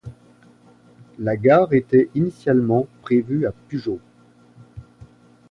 [1.19, 3.99] La gare était initialement prévue à Pujaut.